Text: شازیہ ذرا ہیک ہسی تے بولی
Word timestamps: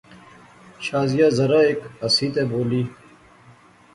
شازیہ 0.85 1.27
ذرا 1.37 1.59
ہیک 1.65 1.79
ہسی 2.01 2.27
تے 2.33 2.43
بولی 2.49 2.83